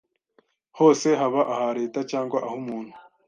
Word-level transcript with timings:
hose 0.77 1.07
haba 1.19 1.41
aha 1.53 1.67
Leta 1.79 1.99
cyangwa 2.11 2.37
ah 2.47 2.51
umuntu 2.59 2.93